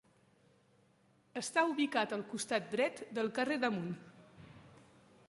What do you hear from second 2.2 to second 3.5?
costat dret del